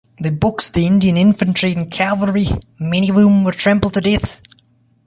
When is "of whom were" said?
3.09-3.51